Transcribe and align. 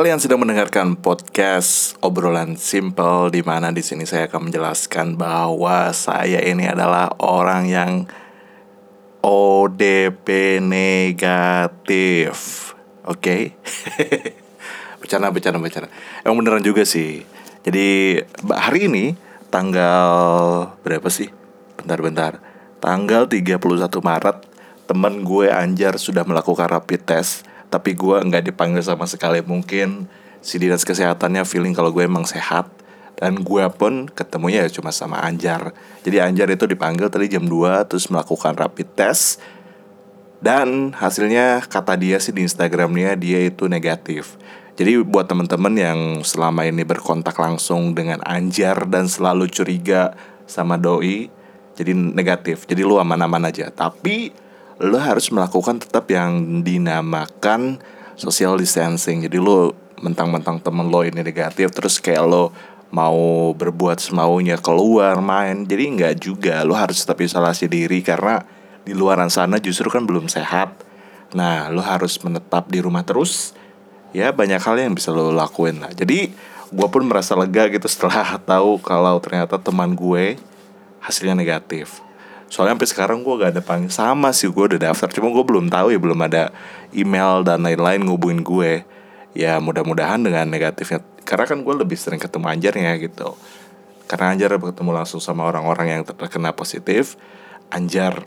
Kalian 0.00 0.16
sedang 0.16 0.40
mendengarkan 0.40 0.96
podcast 0.96 1.92
obrolan 2.00 2.56
simple 2.56 3.28
di 3.28 3.44
mana 3.44 3.68
di 3.68 3.84
sini 3.84 4.08
saya 4.08 4.32
akan 4.32 4.48
menjelaskan 4.48 5.12
bahwa 5.20 5.92
saya 5.92 6.40
ini 6.40 6.64
adalah 6.64 7.12
orang 7.20 7.68
yang 7.68 7.92
ODP 9.20 10.56
negatif. 10.64 12.32
Oke. 13.04 13.20
Okay? 13.20 13.42
bercanda 15.04 15.28
bercanda 15.28 15.60
bercanda. 15.60 15.92
Emang 16.24 16.40
beneran 16.40 16.64
juga 16.64 16.88
sih. 16.88 17.20
Jadi 17.60 18.16
hari 18.56 18.88
ini 18.88 19.12
tanggal 19.52 20.00
berapa 20.80 21.12
sih? 21.12 21.28
Bentar-bentar. 21.76 22.40
Tanggal 22.80 23.28
31 23.28 23.60
Maret 24.00 24.48
temen 24.88 25.28
gue 25.28 25.52
Anjar 25.52 26.00
sudah 26.00 26.24
melakukan 26.24 26.72
rapid 26.72 27.04
test 27.04 27.44
tapi 27.70 27.94
gue 27.94 28.18
nggak 28.20 28.50
dipanggil 28.50 28.82
sama 28.82 29.06
sekali. 29.06 29.40
Mungkin 29.40 30.10
si 30.42 30.58
dinas 30.58 30.82
kesehatannya 30.82 31.46
feeling 31.46 31.72
kalau 31.72 31.94
gue 31.94 32.04
emang 32.04 32.26
sehat. 32.26 32.68
Dan 33.20 33.44
gue 33.44 33.64
pun 33.76 34.08
ketemunya 34.08 34.64
ya 34.64 34.70
cuma 34.72 34.90
sama 34.90 35.20
Anjar. 35.20 35.76
Jadi 36.02 36.24
Anjar 36.24 36.48
itu 36.50 36.64
dipanggil 36.64 37.12
tadi 37.12 37.28
jam 37.28 37.44
2 37.44 37.84
terus 37.84 38.08
melakukan 38.08 38.56
rapid 38.56 38.88
test. 38.96 39.38
Dan 40.40 40.96
hasilnya 40.96 41.60
kata 41.68 42.00
dia 42.00 42.16
sih 42.16 42.32
di 42.32 42.48
Instagramnya 42.48 43.12
dia 43.20 43.44
itu 43.44 43.68
negatif. 43.68 44.40
Jadi 44.80 45.04
buat 45.04 45.28
temen-temen 45.28 45.74
yang 45.76 45.98
selama 46.24 46.64
ini 46.64 46.80
berkontak 46.88 47.36
langsung 47.36 47.92
dengan 47.92 48.24
Anjar 48.24 48.88
dan 48.88 49.04
selalu 49.04 49.52
curiga 49.52 50.16
sama 50.48 50.80
doi 50.80 51.28
jadi 51.76 51.92
negatif. 51.92 52.64
Jadi 52.64 52.80
lu 52.80 52.96
aman-aman 52.96 53.52
aja. 53.52 53.68
Tapi 53.68 54.32
lo 54.80 54.96
harus 54.96 55.28
melakukan 55.28 55.76
tetap 55.76 56.08
yang 56.08 56.64
dinamakan 56.64 57.76
social 58.16 58.56
distancing. 58.56 59.28
Jadi 59.28 59.36
lo 59.36 59.76
mentang-mentang 60.00 60.56
temen 60.64 60.88
lo 60.88 61.04
ini 61.04 61.20
negatif 61.20 61.68
terus 61.76 62.00
kayak 62.00 62.24
lo 62.24 62.48
mau 62.88 63.52
berbuat 63.52 64.00
semaunya 64.00 64.56
keluar 64.56 65.20
main. 65.20 65.68
Jadi 65.68 66.00
nggak 66.00 66.14
juga. 66.16 66.64
Lo 66.64 66.72
harus 66.72 67.04
tetap 67.04 67.20
isolasi 67.20 67.68
diri 67.68 68.00
karena 68.00 68.40
di 68.80 68.96
luaran 68.96 69.28
sana 69.28 69.60
justru 69.60 69.92
kan 69.92 70.08
belum 70.08 70.32
sehat. 70.32 70.72
Nah, 71.36 71.68
lo 71.68 71.84
harus 71.84 72.16
menetap 72.24 72.72
di 72.72 72.80
rumah 72.80 73.04
terus. 73.04 73.52
Ya 74.10 74.32
banyak 74.32 74.58
hal 74.58 74.80
yang 74.80 74.96
bisa 74.96 75.12
lo 75.12 75.28
lakuin 75.30 75.78
lah. 75.78 75.92
Jadi 75.92 76.32
gue 76.72 76.88
pun 76.88 77.04
merasa 77.04 77.36
lega 77.36 77.68
gitu 77.68 77.84
setelah 77.84 78.40
tahu 78.50 78.80
kalau 78.80 79.20
ternyata 79.20 79.60
teman 79.60 79.92
gue 79.92 80.40
hasilnya 81.04 81.36
negatif 81.36 82.00
soalnya 82.50 82.74
sampai 82.74 82.90
sekarang 82.90 83.18
gue 83.22 83.34
gak 83.38 83.50
ada 83.54 83.62
panggil 83.62 83.94
sama 83.94 84.34
sih 84.34 84.50
gue 84.50 84.64
udah 84.74 84.90
daftar. 84.90 85.06
Cuma 85.14 85.30
gue 85.30 85.44
belum 85.46 85.70
tahu 85.70 85.94
ya 85.94 85.98
belum 86.02 86.18
ada 86.26 86.50
email 86.90 87.46
dan 87.46 87.62
lain-lain 87.62 88.02
ngubungin 88.02 88.42
gue. 88.42 88.82
Ya 89.38 89.62
mudah-mudahan 89.62 90.18
dengan 90.26 90.50
negatifnya 90.50 91.06
karena 91.22 91.46
kan 91.46 91.62
gue 91.62 91.74
lebih 91.78 91.94
sering 91.94 92.18
ketemu 92.18 92.50
Anjarnya 92.50 92.98
gitu. 92.98 93.38
Karena 94.10 94.34
Anjar 94.34 94.58
ketemu 94.58 94.90
langsung 94.90 95.22
sama 95.22 95.46
orang-orang 95.46 95.94
yang 95.94 96.02
terkena 96.02 96.50
positif 96.50 97.14
Anjar 97.70 98.26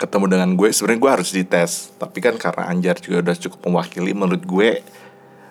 ketemu 0.00 0.24
dengan 0.40 0.56
gue. 0.56 0.72
Sebenarnya 0.72 1.00
gue 1.04 1.12
harus 1.20 1.30
dites 1.36 1.92
tapi 2.00 2.24
kan 2.24 2.40
karena 2.40 2.72
Anjar 2.72 2.96
juga 3.04 3.20
udah 3.20 3.36
cukup 3.36 3.60
mewakili 3.68 4.16
menurut 4.16 4.42
gue 4.48 4.80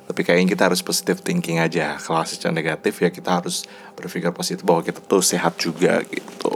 tapi 0.03 0.19
kayaknya 0.25 0.57
kita 0.57 0.73
harus 0.73 0.81
positive 0.81 1.21
thinking 1.21 1.61
aja. 1.61 2.01
Kalau 2.01 2.25
hasilnya 2.25 2.49
negatif 2.49 2.97
ya 2.97 3.13
kita 3.13 3.45
harus 3.45 3.61
berpikir 3.93 4.33
positif 4.33 4.65
bahwa 4.65 4.81
kita 4.81 5.05
tuh 5.05 5.21
sehat 5.21 5.53
juga 5.61 6.01
gitu 6.09 6.52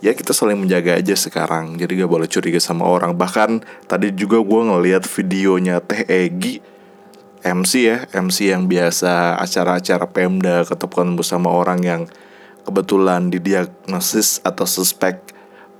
ya 0.00 0.16
kita 0.16 0.32
saling 0.32 0.56
menjaga 0.56 0.96
aja 0.96 1.14
sekarang. 1.16 1.76
Jadi 1.76 2.00
gak 2.00 2.10
boleh 2.10 2.28
curiga 2.28 2.60
sama 2.60 2.88
orang. 2.88 3.16
Bahkan 3.16 3.64
tadi 3.86 4.12
juga 4.16 4.40
gue 4.40 4.60
ngeliat 4.72 5.04
videonya 5.04 5.80
Teh 5.84 6.04
Egi 6.08 6.60
MC 7.40 7.72
ya 7.88 8.04
MC 8.12 8.52
yang 8.52 8.68
biasa 8.68 9.40
acara-acara 9.40 10.04
Pemda 10.12 10.60
ketemu 10.68 11.24
sama 11.24 11.48
orang 11.48 11.80
yang 11.80 12.02
kebetulan 12.68 13.32
didiagnosis 13.32 14.44
atau 14.44 14.68
suspek 14.68 15.24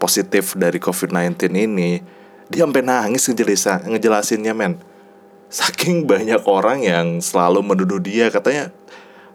positif 0.00 0.56
dari 0.56 0.80
COVID-19 0.80 1.52
ini 1.52 2.00
dia 2.48 2.64
sampai 2.64 2.80
nangis 2.80 3.28
ngejelasin 3.28 3.92
ngejelasinnya 3.92 4.56
men. 4.56 4.80
Saking 5.52 6.08
banyak 6.08 6.40
orang 6.48 6.80
yang 6.80 7.06
selalu 7.20 7.60
menuduh 7.60 8.00
dia 8.00 8.32
katanya 8.32 8.72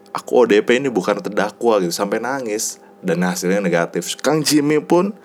aku 0.09 0.47
ODP 0.47 0.81
ini 0.81 0.89
bukan 0.89 1.21
terdakwa 1.21 1.77
gitu. 1.77 1.93
Sampai 1.93 2.17
nangis 2.17 2.81
dan 3.01 3.23
hasilnya 3.23 3.59
negatif. 3.63 4.15
Kang 4.19 4.45
Jimmy 4.45 4.79
pun 4.79 5.15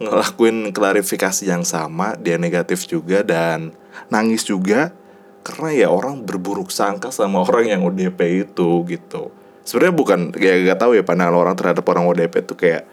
ngelakuin 0.00 0.72
klarifikasi 0.72 1.44
yang 1.44 1.62
sama, 1.62 2.16
dia 2.16 2.40
negatif 2.40 2.88
juga 2.88 3.20
dan 3.20 3.76
nangis 4.08 4.48
juga 4.48 4.96
karena 5.44 5.68
ya 5.72 5.88
orang 5.92 6.24
berburuk 6.24 6.72
sangka 6.72 7.12
sama 7.12 7.42
orang 7.46 7.68
yang 7.68 7.80
ODP 7.84 8.48
itu 8.48 8.84
gitu. 8.88 9.30
Sebenarnya 9.62 9.94
bukan 9.94 10.20
kayak 10.32 10.72
gak 10.72 10.80
tahu 10.82 10.96
ya 10.96 11.04
pandangan 11.04 11.36
orang 11.36 11.54
terhadap 11.54 11.84
orang 11.86 12.08
ODP 12.08 12.48
itu 12.48 12.54
kayak 12.56 12.88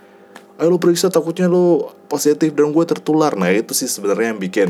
ayo 0.57 0.73
lu 0.73 0.81
periksa 0.81 1.07
takutnya 1.13 1.45
lu 1.47 1.87
positif 2.11 2.51
dan 2.53 2.73
gue 2.73 2.85
tertular. 2.85 3.33
Nah, 3.37 3.53
itu 3.53 3.77
sih 3.77 3.87
sebenarnya 3.87 4.33
yang 4.35 4.41
bikin 4.41 4.69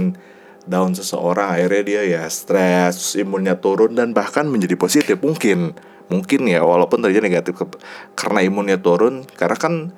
down 0.68 0.94
seseorang 0.94 1.58
akhirnya 1.58 1.84
dia 1.84 2.02
ya 2.04 2.24
stres, 2.28 3.16
imunnya 3.16 3.58
turun 3.58 3.96
dan 3.96 4.12
bahkan 4.12 4.46
menjadi 4.48 4.76
positif. 4.76 5.18
Mungkin 5.20 5.74
mungkin 6.08 6.48
ya 6.48 6.64
walaupun 6.64 7.04
terjadi 7.04 7.28
negatif 7.28 7.68
karena 8.16 8.40
imunnya 8.40 8.80
turun 8.80 9.28
karena 9.36 9.60
kan 9.60 9.92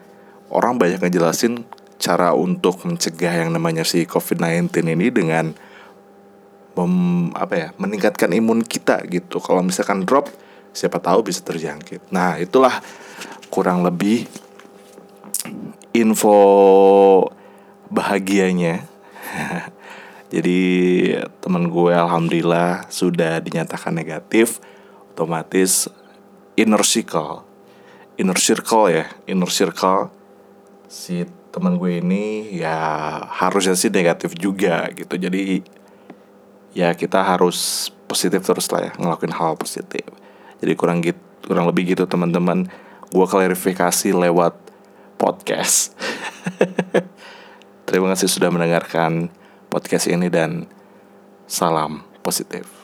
orang 0.50 0.82
banyak 0.82 0.98
ngejelasin 0.98 1.70
cara 2.02 2.34
untuk 2.34 2.82
mencegah 2.82 3.46
yang 3.46 3.54
namanya 3.54 3.86
si 3.86 4.10
COVID-19 4.10 4.74
ini 4.98 5.14
dengan 5.14 5.54
mem, 6.74 7.30
apa 7.38 7.54
ya 7.54 7.68
meningkatkan 7.78 8.34
imun 8.34 8.66
kita 8.66 9.06
gitu. 9.06 9.38
Kalau 9.38 9.62
misalkan 9.62 10.08
drop 10.08 10.32
siapa 10.74 10.98
tahu 10.98 11.28
bisa 11.30 11.46
terjangkit. 11.46 12.10
Nah 12.10 12.42
itulah 12.42 12.82
kurang 13.54 13.86
lebih 13.86 14.26
info 15.94 16.38
bahagianya 17.94 18.89
jadi 20.30 20.62
teman 21.42 21.74
gue 21.74 21.90
alhamdulillah 21.90 22.86
sudah 22.94 23.42
dinyatakan 23.42 23.98
negatif 23.98 24.62
otomatis 25.18 25.90
inner 26.54 26.86
circle. 26.86 27.42
Inner 28.22 28.38
circle 28.38 28.94
ya 28.94 29.06
inner 29.26 29.50
circle. 29.50 30.14
Si 30.86 31.26
teman 31.50 31.82
gue 31.82 31.98
ini 31.98 32.54
ya 32.54 32.78
harusnya 33.26 33.74
sih 33.74 33.90
negatif 33.90 34.38
juga 34.38 34.86
gitu. 34.94 35.18
Jadi 35.18 35.66
ya 36.78 36.94
kita 36.94 37.26
harus 37.26 37.90
positif 38.06 38.46
terus 38.46 38.70
lah 38.70 38.86
ya 38.86 38.92
ngelakuin 39.02 39.34
hal 39.34 39.58
positif. 39.58 40.06
Jadi 40.62 40.74
kurang 40.78 41.02
gitu 41.02 41.18
kurang 41.42 41.66
lebih 41.66 41.98
gitu 41.98 42.06
teman-teman. 42.06 42.70
Gue 43.10 43.26
klarifikasi 43.26 44.14
lewat 44.14 44.54
podcast. 45.18 45.98
Terima 47.90 48.14
kasih 48.14 48.30
sudah 48.30 48.54
mendengarkan 48.54 49.34
podcast 49.70 50.10
ini 50.10 50.28
dan 50.28 50.66
salam 51.46 52.02
positif 52.26 52.79